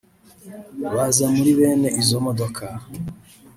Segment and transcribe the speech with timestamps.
[0.93, 2.63] baza muri bene izo modoka